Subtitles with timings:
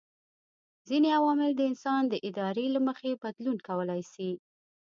[0.87, 4.29] ځيني عوامل د انسان د ارادې له مخي بدلون کولای سي